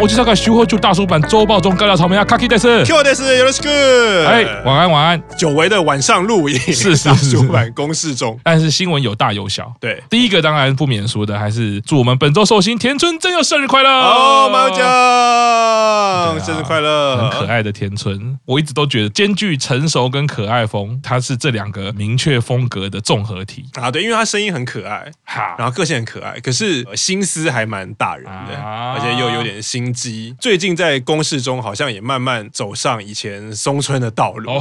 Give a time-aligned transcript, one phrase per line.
[0.00, 4.26] 我介绍个徐汇柱大叔版周报中干料草莓啊，卡基德斯，Q 德斯，よろしく。
[4.26, 5.22] 哎，晚安晚安。
[5.38, 9.72] 久违的晚上录影，是是是，大叔版公示中，但是新闻有大有小。
[9.80, 23.88] 对，第一个当然不免说的，还是祝我们本周寿星田村真佑生日快乐哦，马友酱，生日快乐，很可爱的田村，我一直都觉得兼具成熟跟可爱风，他是这两个明确风格的综合体啊。
[23.90, 30.35] 对，因为他声音很可爱，哈，然后个性很可爱，可是心思还蛮大人的，而且又有点心 机。
[30.39, 34.51] 最近在公示中，好像也慢慢走上以前松村的道路，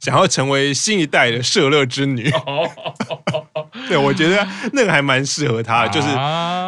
[0.00, 2.30] 想要成为新一代的社乐之女。
[3.88, 6.08] 对，我觉得那个还蛮适合他的，就是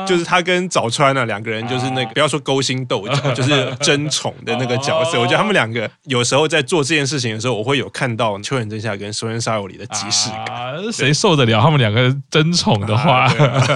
[0.06, 5.18] 就是他跟早川啊两个人，就是那个不要说勾心斗角，就是争宠的那个角色。
[5.20, 10.92] 我觉得他们两个有时候在做这件事情的时候，我会有看到秋元真夏跟松原沙友里的即视感。
[10.92, 13.26] 谁受得了他们两个争宠的话？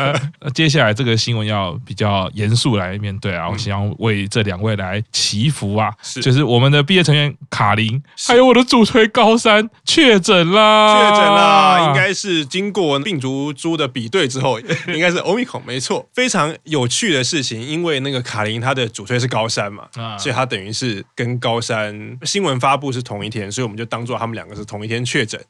[0.53, 13.31] 接下来这个新闻要比较严肃来面对啊，我想要为这两位来祈福啊，是就是我们的毕业成员卡琳，还有我的主推高山确诊啦，确诊啦，应该是经过病毒。
[13.53, 16.09] 株的比对之后， 应该是欧米孔没错。
[16.13, 25.41] 非常有趣的事情，因为那个卡琳她的主推是高山嘛，啊所以她等于是跟高山新闻发布是同一天，所以我们就当做他们两个是同一天确诊。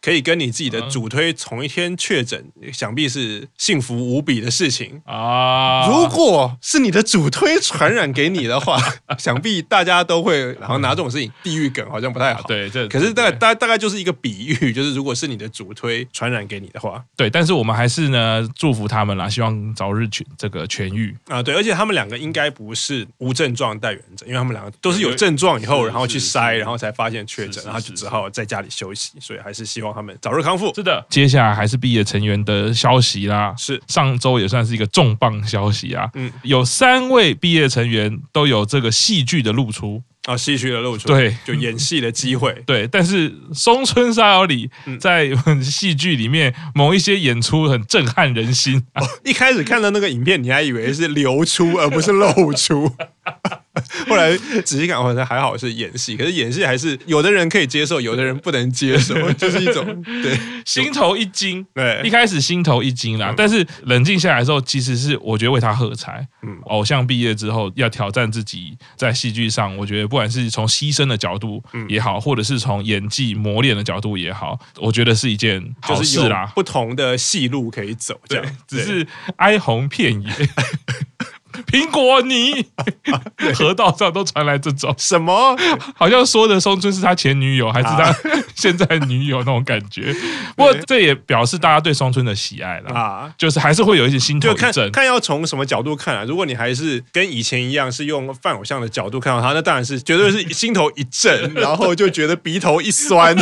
[0.00, 5.86] 可以跟你自己的主推同一天确诊，想必是幸福无比的事情啊！
[5.88, 8.78] 如果是你的主推传染给你的话，
[9.18, 12.42] 想必大家都会，然后拿这种事情地狱梗好像不太好。
[12.44, 17.28] 对，这可是大概大大概就是一个比喻，就是如果是你的主推传染给你的话，对。
[17.28, 21.42] 但是我们还是呢祝福他们啦，希望早日痊这个痊愈啊！
[21.42, 29.89] 对，而且他们两个应该不是无症状带原者，因为他们两个都是有症状以后，然后去筛，然后才发现确诊，然后就只好在家里休息，所以还是希望。
[29.94, 30.74] 他们早日康复。
[30.74, 33.54] 是的，接下来还是毕业成员的消息啦。
[33.56, 36.08] 是上周也算是一个重磅消息啊。
[36.14, 42.52] 嗯，有三位毕业成员都有这个戏剧的露出啊，戏剧的露出，对，就演戏的机会。
[42.66, 45.30] 对，但是松村沙友里在
[45.62, 48.84] 戏剧里面某一些演出很震撼人心。
[48.94, 52.94] 哦，一开始看到那个影片，你还以为是流出而不是露出。
[54.08, 60.36] 后来仔细看，好像还好是演戏，可是演戏还是有的人可以接受，有的人不能接受， 就是一种对
[60.66, 61.64] 心头一惊。
[61.72, 66.26] 对，一开始心头一惊啦，嗯、但是冷静下来之后，其实是我觉得为他喝彩。
[66.42, 76.50] 嗯，偶像毕业之后要挑战自己在戏剧上，我觉得不管是从牺牲的角度也好，或者是从演技磨练的角度也好，我觉得是一件好事啦。
[76.54, 79.06] 不同的戏路可以走，这样对只是
[79.36, 80.28] 哀鸿遍野。
[81.66, 82.64] 苹果泥，
[83.54, 85.56] 河道上都传来这种什么，
[85.96, 88.14] 好像说的松村是他前女友还是他
[88.54, 90.14] 现在女友那种感觉。
[90.56, 94.72] 不过这也表示大家对松村的喜爱了啊，就是还是会有一些心头一震。
[94.72, 96.24] 看看要从什么角度看啊？
[96.26, 103.36] 如果你还是跟以前一样是用饭偶像的角度看到他，那当然是绝对是心头一震， 然后就觉得鼻头一酸。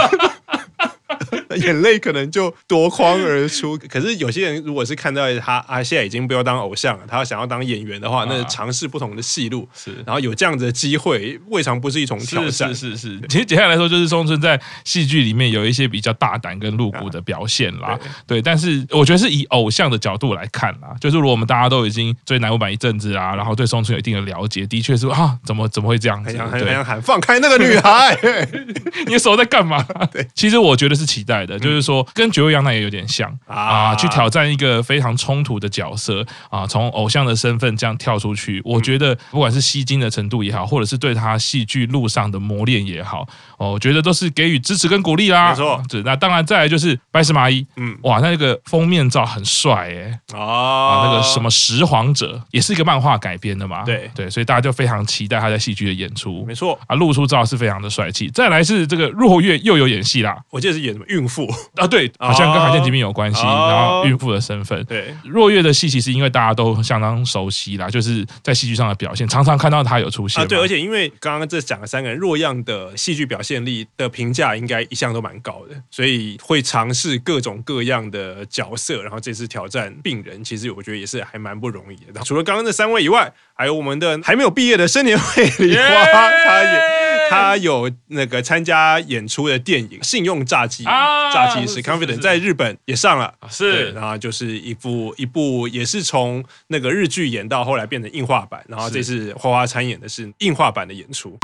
[1.56, 3.78] 眼泪可能就夺眶而出。
[3.88, 12.74] 可是有些人如果是看到他啊，现在已经不要当偶像了，他想要当演员的话，那尝试不同的戏路是，然后有这样子的机会，未尝不是一种挑战。
[12.74, 13.20] 是是是。
[13.28, 17.98] 其实简单来说，就是松村在戏剧里面有一些比较大胆跟露骨的表现啦。
[18.26, 26.28] 对，但是我觉得是以偶像的角度来看啦，就是如果我们大家都已经追乃木坂一阵子啊，然后对松村有一定的了解，的确是啊，怎么怎么会这样子？
[26.38, 28.16] 很想喊放开那个女孩，
[29.06, 29.82] 你的手在干嘛？
[30.12, 43.26] 对，其实我觉得是期待的，就是说跟绝味羊奶也有点像啊，去挑战一个非常冲突的角色啊，从偶像的身份这样跳出去，我觉得不管是吸睛的程度也好，或者是对他戏剧路上的磨练也好，
[43.58, 45.50] 哦，我觉得都是给予支持跟鼓励啦。
[45.50, 54.10] 没错，那当然再来就是白石麻衣，嗯，哇，那个封面照很帅哎，啊，那个什么拾荒者也是一个漫画改编的嘛，对。
[54.14, 56.44] 对，所以大家就非常期待他在戏剧的演出。
[56.46, 56.78] 没错。
[56.86, 58.28] 啊，露出照是非常的帅气。
[58.28, 61.46] 再来是这个若月又有演戏啦，我记得是演什么孕妇。
[61.76, 64.84] 啊，对，好像跟罕见疾病有关系，然后孕妇的身份。
[64.84, 70.42] 对，若月的戏其实因为大家都相当熟悉啦，就是在戏剧上的表现，常常看到他有出现。
[70.42, 82.20] 啊，对，而且因为刚刚这讲了三个人，若样的戏剧表现力的评价应该一向都蛮高的，所以会尝试各种各样的角色，然后这次挑战病人，其实我觉得也是还蛮不容易的。
[82.24, 87.07] 除了刚刚那三位以外，还有我们的还没有毕业的生年会梨花，他也。
[87.30, 90.84] 他有那个参加演出的电影《信用诈欺》，
[91.32, 101.36] 诈欺师 Confident 在日本也上了，是，然后就是一部一部也是从那个日剧演到后来变成硬化版，然后这次花花参演的是硬化版的演出。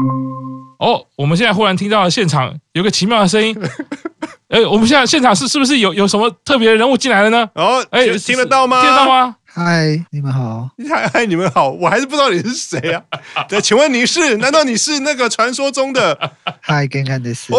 [0.79, 3.57] 哦，我们现在忽然听到了现场有个奇妙的声音，
[4.49, 7.49] 哎，我们现在现场是是不是有有什么特别的人物进来了呢？
[7.55, 8.83] 哦，哎，听得到吗？
[8.83, 9.37] 听得到吗？
[9.57, 10.69] 嗨，你们好。
[10.91, 13.01] 嗨嗨，你们好，我还是不知道你是谁啊？
[13.49, 14.37] 对，请问你是？
[14.39, 16.19] 难道你是那个传说中的？
[16.61, 17.53] 嗨，跟看的是。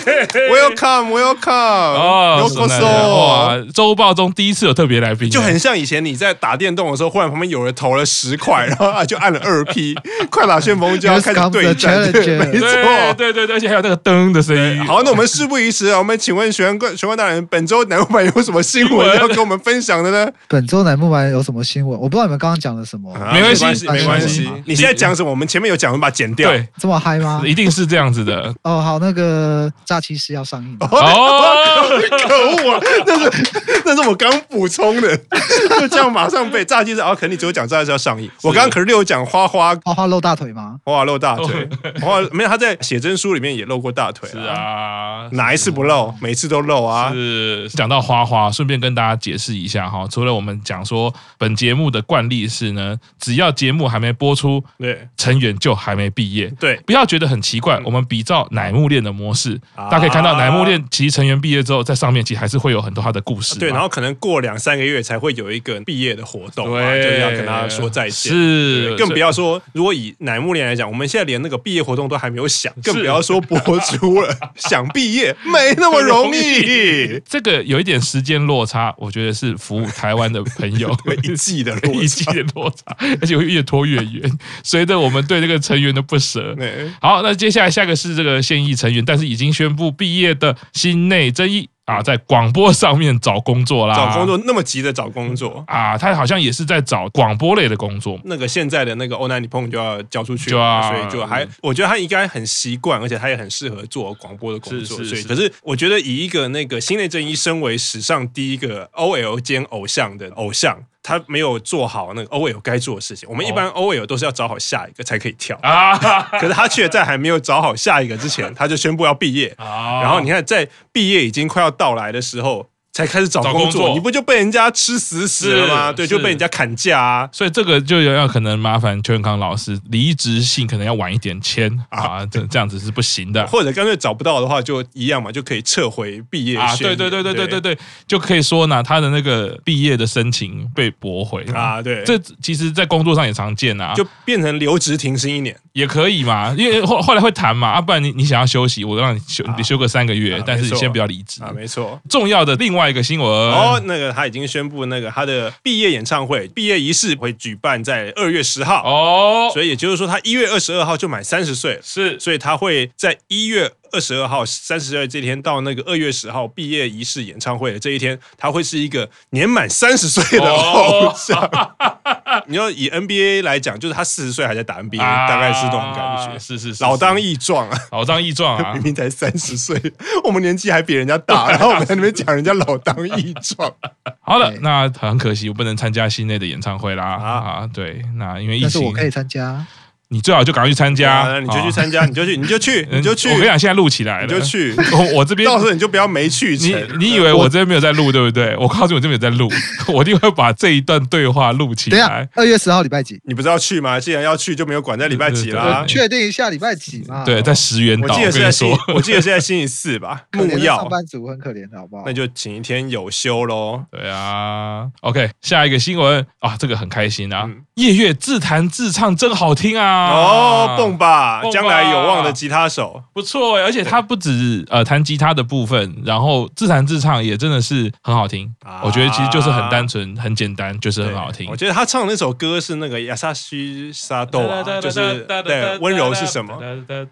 [0.50, 9.94] Welcome，Welcome，哦，有说哇，周报中第一次有特别来宾，就很像以前你在打电动的时候，忽然旁边有人投了十块， 然后啊就按了二 P，
[10.30, 12.68] 快打旋风就要开始对战，对，没错，
[13.16, 14.84] 对对对，而且还有那个灯的声音。
[14.86, 20.30] 好，那我们事不宜迟啊，我们请问玄关玄关大人，本周南木板有什么新闻要跟我们分享的呢？
[20.48, 21.98] 本周南木板有什么新闻？
[22.00, 24.50] 我不知道你们刚刚讲了什么，没关系，没关系。
[24.64, 25.30] 你现在讲什么？
[25.30, 26.50] 我们前面有讲，我们把它剪掉。
[26.50, 27.42] 对，这么嗨吗？
[27.44, 28.52] 一定是这样子的。
[28.62, 30.76] 哦，好，那个诈欺师要上映。
[30.78, 32.80] 哦，可恶啊！
[33.04, 33.52] 那是
[33.84, 35.16] 那是我刚补充的，
[35.80, 37.00] 就这样马上被诈欺师。
[37.00, 38.30] 哦，肯定只有讲诈欺师要上映。
[38.44, 40.76] 我刚刚可是有讲花花花花露大腿吗？
[40.84, 41.68] 花花露大腿，
[42.00, 44.28] 花花没有，他在写真书里面也露过大腿。
[44.30, 46.14] 是啊，哪一次不露？
[46.20, 47.10] 每次都露啊。
[47.12, 50.06] 是讲到花花，顺便跟大家解释一下哈。
[50.08, 56.46] 除了我们讲说本节目的惯例是呢，只要节目还没播出，对，成员就还没毕业。
[56.60, 57.80] 对，不要觉得很奇怪。
[57.84, 63.58] 我们比照乃木恋的模式，大家可以看到乃木恋其实成员毕业之后，在上面其实还是会有很多他的故事。
[63.58, 68.32] 对，然后可能过两三个月才会有一个毕业的活动，对，就是要跟他说再见。
[68.32, 74.36] 是，更不要说如果以乃木恋来讲，我们现在连那个毕业活动都还没有想，更不要说播出了。
[74.56, 84.38] 想毕业没那么容易， 这个有一点时间落差，我觉得是服务台湾的朋友 一季的落差，一季的落差，而且会越拖越远。
[84.62, 86.56] 随着我们对这个成员的不舍，
[87.00, 91.68] 好，那接下来下个是这个现役成员，但是已经宣布毕业的新内真一。
[91.86, 93.96] 啊，在广播上面找工作啦！
[93.96, 98.16] 找工作那么急的找工作啊，他好像也是在找广播类的工作。
[98.26, 105.02] 那个现在的那个 All Night Nippon 就要交出去所以就还，我觉得他应该很习惯，而且他也很适合做广播的工作。
[105.02, 110.78] 所以，可是我觉得以一个那个新内真一身为史上第一个 OL 兼偶像的偶像。
[111.02, 113.28] 他没有做好那个 OL 该做的事情。
[113.28, 115.96] 我们一般 OL 都是要找好下一个才可以跳 啊，
[116.40, 119.54] 可是他却在还没有找好下一个之前，他就宣布要毕业。
[119.58, 122.66] 然后你看，在毕业已经快要到来的时候。
[123.00, 125.92] 才开始找工作，工作你不就被人家吃死死了吗？
[125.92, 127.28] 对，就被人家砍价啊！
[127.32, 133.46] 所以这个就要可能麻烦邱永康老师离职信可能要晚一点签啊，这这样子是不行的。
[133.46, 136.76] 或者干脆找不到的话，就一样嘛，就可以撤回毕业啊！
[136.76, 141.80] 对对对对对对对，就可以说呢，他的那个毕业的申请被驳回啊！
[141.80, 152.00] 对，这其实，在工作上也常见啊，就变成留职停薪一年也可以嘛，因为后后来会谈嘛啊，不然你你想要休息，我让你休你休个三个月，但是你先不要离职啊，没错。
[152.08, 153.28] 重要的另外一个新闻。
[153.28, 163.72] 哦，那个他已经宣布，那个他的毕业演唱会毕业仪式会举办在二月十号哦，所以也就是说，他一月二十二号就满三十岁，是，所以他会在一月。
[163.92, 171.40] 二十二号三十二这天到那个二月十号毕业仪式演唱会的这一天，他会是一个年满三十岁的偶像。
[171.42, 176.38] 哦、 你要以 NBA 来讲，就是他四十岁还在打 NBA，、啊、大概是这种感觉。
[176.38, 179.80] 是是是，老当益壮啊，老当益壮啊， 明明才三十岁，
[180.24, 183.72] 我们年纪还比人家大， 然后我们在那边讲人家老当益壮。
[184.20, 187.04] 好了，那很可惜，我不能参加新内的演唱会啦。
[187.04, 189.66] 啊，啊对，那因为疫情，但是我可以参加。
[190.12, 193.28] 你最好就赶快去参加，你就去参加，你就去，你就去，你就去。
[193.28, 194.74] 我跟你讲，现在录起来了，你就去。
[195.14, 196.56] 我这边到时候你就不要没去。
[196.56, 198.56] 你你以为我这边没有在录，对不对？
[198.56, 199.48] 我告诉你，我这边有在录，
[199.94, 202.28] 我一定会把这一段对话录起来。
[202.34, 203.20] 二月十号礼拜几？
[203.24, 204.00] 你不是要去吗？
[204.00, 205.84] 既然要去，就没有管在礼拜几啦。
[205.86, 207.22] 确定一下礼拜几嘛？
[207.24, 208.08] 对，在石原岛。
[208.08, 210.22] 我记得是在星，我记得是在星期四吧。
[210.34, 210.76] 木曜。
[210.76, 212.02] 上班族很可怜，好不好？
[212.04, 213.84] 那就请一天有休喽。
[213.92, 217.48] 对啊，OK，下一个新闻啊，这个很开心啊。
[217.74, 219.99] 夜月自弹自唱真好听啊！
[220.08, 220.76] 哦。
[220.76, 228.48] 蹦吧，将来有望的吉他手，不错哎，而且他不止呃弹吉他的部分，然后自弹自唱也真的是很好听。
[228.82, 231.48] 我觉得其实就是很单纯、很简单，就是很好听。
[231.50, 236.56] 我觉得他唱的那首歌是那个亚萨西沙豆啊，就是对温柔是什么？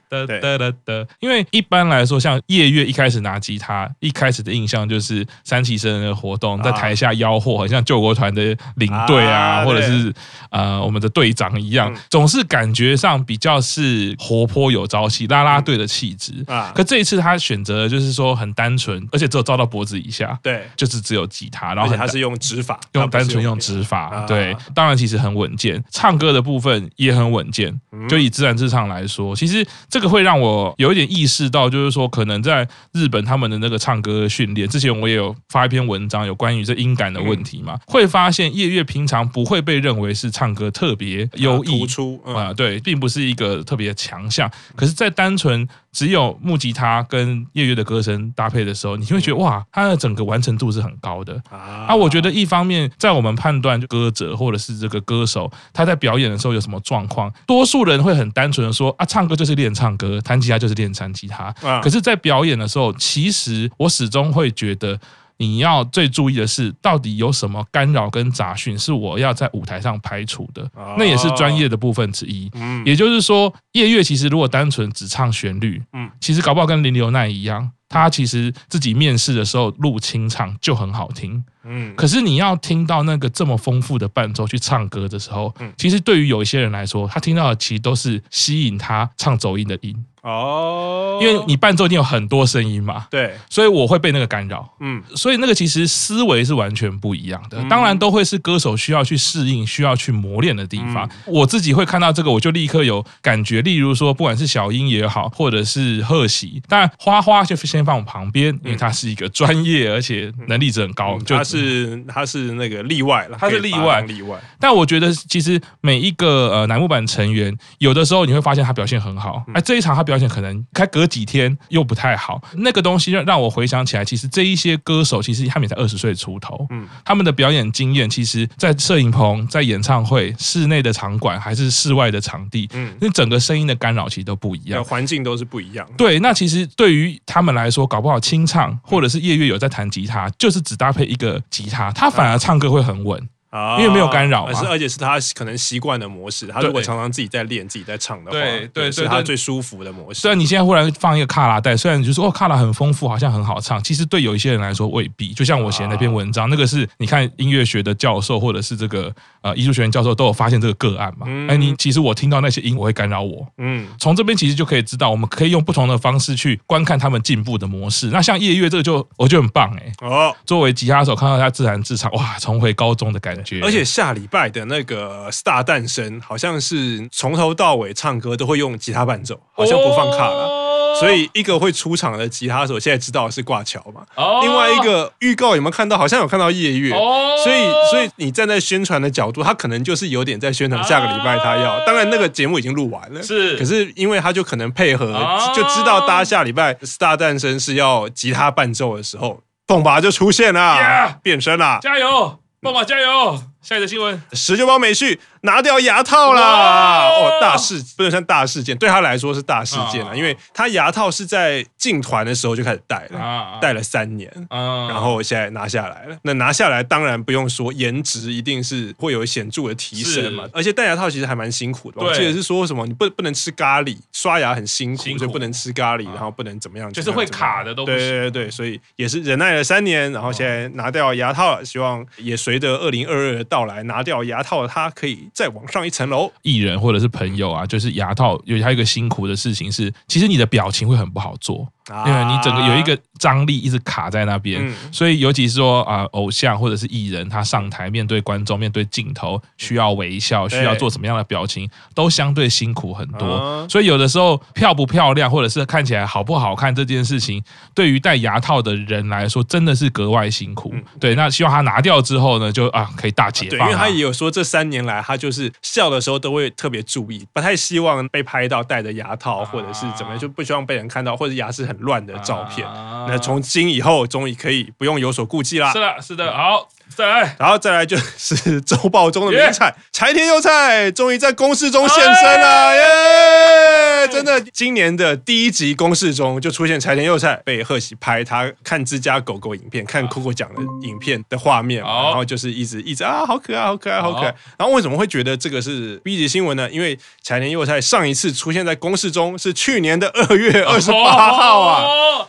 [0.09, 10.15] 对，因为一般来说，像夜月一开始拿吉他，一开始的印象就是三旗生的活动，在台下吆喝，好像救国团的领队啊，或者是
[10.51, 13.59] 呃我们的队长一样，总是感觉上比较。
[13.61, 16.73] 是活泼有朝气，啦啦队的气质啊。
[16.75, 27.79] 可这一次他选择的就是说很单纯，而且只有照到脖子以下，对，就是只有吉他，然后他是用指法，用单纯用指法，对，当然其实很稳健，唱歌的部分也很稳健。
[28.09, 42.68] 就以自然之唱来说，其实这个会让我有一点意识到，就是说可能在日本他们的那个唱歌训练，之前我也有发一篇文章，有关于这音感的问题嘛，会发现夜月平常不会被认为是唱歌特别优异突出啊，对。
[42.69, 44.51] 对，并不是一个特别的强项。
[44.77, 51.87] 可是，在单纯只有木吉他跟叶乐的歌声搭配的时候，你就会觉得哇，它的整个完成度是很高的啊。
[51.89, 61.51] 啊，我觉得一方面在我们判断歌者或者是这个歌手他在表演的时候有什么状况，多数人会很单纯的说啊，唱歌就是练唱歌，弹吉他就是练弹吉他。
[61.83, 65.01] 可是，在表演的时候，其实我始终会觉得。
[65.39, 70.69] 你要最注意的是，到底有什么干扰跟杂讯是我要在舞台上排除的，
[70.99, 72.51] 那也是专业的部分之一。
[72.55, 81.43] 嗯，也就是说，夜乐其实如果单纯只唱旋律，嗯，其实搞不好跟林流奈一样，他其实自己面试的时候录清唱就很好听。
[81.63, 90.05] 嗯，可是你要听到那个这么丰富的伴奏去唱歌的时候，其实对于有一些人来说，他听到的其实都是吸引他唱走音的音。
[90.23, 101.09] 哦，因为你伴奏一定有很多声音嘛，对，所以我会被那个干扰，嗯，所以那个其实思维是完全不一样的，当然都会是歌手需要去适应、需要去磨练的地方。
[101.27, 114.01] 我自己会看到这个，我就立刻有感觉，例如说，不管是小英也好，或者是贺喜，当然花花就先放我旁边，因为他是一个专业而且能力值很高，他是他是那个例外了，他是例外。
[114.03, 114.39] 例外。
[114.61, 135.87] 但我觉得其实每一个呃楠木板成员，有的时候你会发现他表现很好，哎，这一场他表现可能开隔几天又不太好，那个东西让让我回想起来，其实这一些歌手其实他们也才二十岁出头，嗯，他们的表演经验，其实，在摄影棚、在演唱会、室内的场馆还是室外的场地，嗯，那整个声音的干扰其实都不一样，环境都是不一样。
[135.99, 143.29] 对，那其实对于他们来说，搞不好清唱或者是夜乐有在弹吉他，就是只搭配一个吉他，他反而唱歌会很稳。
[143.79, 146.47] 因为没有干扰，嘛是而且是他可能习惯的模式。
[146.49, 150.21] 他如果常常自己在练、自己在唱的话，对对，是他最舒服的模式。
[150.21, 155.33] 虽然你现在忽然放一个卡拉带，虽然你就说哦卡拉很丰富，好像很好唱，其实对有一些人来说未必。
[155.33, 161.27] 就像我写那篇文章，那个是你看音乐学的教授或者是这个呃艺术学院教授都有发现这个个案嘛？
[161.49, 163.47] 哎，你其实我听到那些音，我会干扰我。
[163.57, 168.09] 嗯，从这边其实就可以知道，我们可以用不同的方式去观看他们进步的模式。
[168.09, 169.93] 那像夜乐这个就我觉得很棒哎。
[170.03, 173.63] 哦，作为吉他手，看到他自弹自唱，哇，重回高中的感觉。
[173.63, 174.15] 而且下。
[174.19, 180.97] 礼拜的那个 Star 诞生，好像是从头到尾唱歌都会用吉他伴奏，好像不放卡了。
[180.99, 184.03] 所以一个会出场的吉他手，现在知道是挂桥嘛。
[184.43, 185.97] 另外一个预告有没有看到？
[185.97, 186.91] 好像有看到夜月。
[186.91, 191.79] 所以，所以你站在宣传的角度，他可能就是有点在宣传下个礼拜他要。
[191.87, 193.23] 当然，那个节目已经录完了。
[193.23, 193.57] 是。
[193.57, 195.13] 可是因为他就可能配合，
[195.55, 201.79] 就知道大家下礼拜 Star 诞生是要吉他伴奏的时候，凤拔就出现了，变身了。
[201.81, 203.41] 加油，爸爸加油！
[203.63, 207.09] 下一个新闻，十九包美绪拿掉牙套啦！
[207.09, 216.17] 哦，大事不能算大事件，对他来说是大事件了，因为他牙套是在进团的时候就开始戴了，戴了三年，然后现在拿下来了。
[216.23, 220.45] 那拿下来当然不用说，颜值一定是会有显著的提升嘛。
[220.53, 227.85] 而且戴牙套其实还蛮辛苦的，我记得是说什么你不不能吃咖喱，刷牙很辛苦，所以不能吃咖喱，然后不能怎么样，就是会卡的都。
[227.85, 236.31] 对对对，所以也是忍耐了三年，然后现在拿掉牙套了，希望也随着二零二二的到来拿掉牙套，他可以再往上一层楼。
[236.43, 241.67] 艺人或者是朋友啊，就是牙套有还有一个辛苦的事情是，其实你的表情会很不好做。
[242.07, 253.67] 因为你整个有一个张力一直卡在那边，所以尤其是说啊，偶像或者是艺人，他上台面对观众、面对镜头，需要微笑，需要做什么样的表情，都相对辛苦很多。
[253.71, 257.43] 所以有的时候漂不漂亮，或者是看起来好不好看这件事情，
[257.75, 260.75] 对于戴牙套的人来说，真的是格外辛苦。
[261.01, 263.59] 对，那希望他拿掉之后呢，就啊可以大解放。
[263.59, 272.67] 对，因为他也有说，这三年来他就是笑的时候都会特别注意，不太希望被拍到戴着牙套，或者是怎么样，就不希望被人看到，或者牙齿很乱的照片，
[273.09, 275.73] 那从今以后终于可以不用有所顾忌啦。
[275.73, 276.69] 是的，是的，好。
[276.97, 283.88] 再来，然后再来就是 周报中的名菜柴田优菜，终于在公示中现身了，耶！
[284.07, 294.35] 真的，今年的第一集公示中就出现柴田佑菜被贺喜拍他看自家狗狗影片，看 Coco 讲的影片的画面，然后就是一直一直啊，好可爱，好可爱，好可爱。
[294.57, 296.71] 然后为什么会觉得这个是 B 级新闻呢？
[296.71, 301.85] 因为柴田佑菜上一次出现在公示中是去年的二月二十八号啊，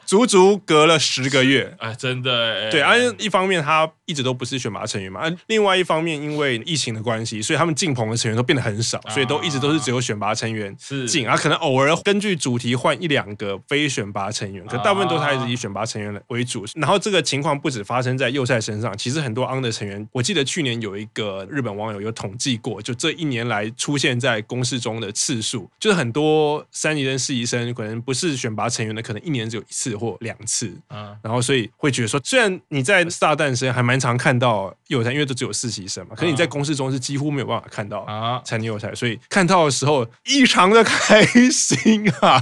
[0.06, 4.50] 足足隔了十个月，哎，真的，对，而一方面他一直都不是。
[4.50, 5.22] 是选拔成员嘛？
[5.46, 10.76] 另外一方面，因为疫情的关系，所以他们进棚的成员都变得很少，所以都一直都是只有选拔成员
[11.08, 11.28] 进。
[11.28, 16.66] 啊，可能偶尔根据主题换一两个非选拔成员，可大部分都是还是以选拔成员为主。
[16.76, 30.72] 然后这个情况不止发生在右赛身上，其实很多 under 成员，我记得去年有一个日本网友有统计过，就这一年来出现在公示中的次数，就是很多三级生、四级生可能不是选拔成员的，可能一年只有一次或两次。
[30.88, 42.42] 啊，然后所以会觉得说，虽然你在 Star 诞生还蛮常看到右赛，因为都只有四级生嘛，可是你在公示中是几乎没有办法看到啊参右赛，所以看到的时候异常的开心啊！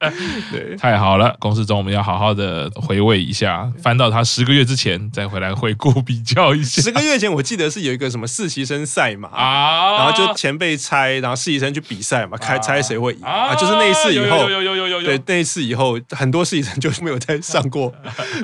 [0.52, 6.82] 对，太好了，公式中我们要好好的回味一下，翻到他十个月之前再回来回顾比较一下。
[6.82, 17.92] 十个月前我记得是有一个什么实习生赛嘛啊，然后就前辈猜，然后实习生去比赛嘛，开猜谁会赢啊，就是那一次以后，有有有有有有，对，那一次以后很多实习生就没有再上过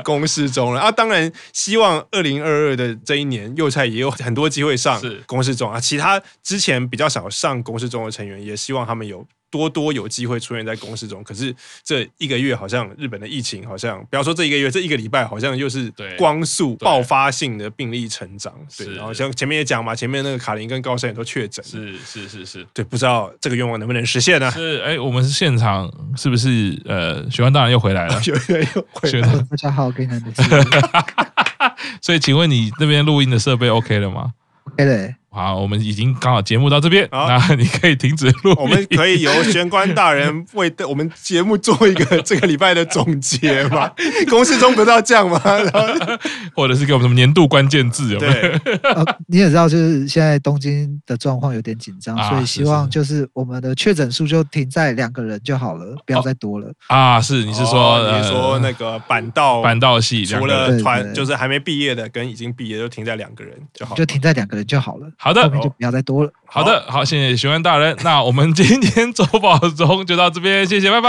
[0.05, 0.91] 公式中了啊。
[0.91, 9.27] 当然，希望二零二二的这一年幼菜也有很多机会上公式中啊，其他之前比较少上公式中的成员，也希望他们有。
[9.57, 18.53] 多多有机会出现在公式中，可是这一个月好像日本的疫情好像，不要说这一个月，这一个礼拜好像又是光速爆发性的病例成长。
[18.77, 21.65] 对，然后像前面也讲嘛，前面那个卡林跟高山也都确诊。
[21.65, 24.51] 是是是是，对，不知道这个愿望能不能实现呢？
[24.51, 26.79] 是，哎，我们是现场，是不是？
[26.85, 29.47] 呃，许光大人又回来了，有有有回来了。
[29.51, 30.35] 大家好，给你们。
[32.03, 34.33] 所以，请问你那边录音的设备 OK 了吗
[34.73, 35.15] ？OK 了。
[35.37, 38.55] 好，我们已经刚好节目到这边，好那你可以停止录。
[38.57, 43.93] 我们可以由玄关大人为我们节目做一个这个礼拜的总结吗？
[44.31, 45.39] 公式中不是要这样吗？
[45.45, 46.19] 然 后
[46.55, 48.33] 或者是给我们什么年度关键字有没有？
[48.33, 56.73] 对、啊，你也知道，就是现在东京的状况有点紧张，啊、所以希望就是我们的确诊数就停在两个人就好了，不要再多了。
[56.87, 65.07] 啊，是，你是说、哦、你说那个板道板道系，除了团就是还没毕业的跟已经毕业就停在两个人就好，就停在两个人就好了。
[65.27, 66.31] 好的，后面就不要再多了。
[66.47, 67.97] 好的，好，谢谢询问大人。
[68.05, 71.09] 那我们今天周宝中就到这边，谢谢，拜拜，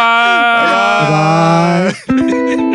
[1.04, 2.58] 拜拜。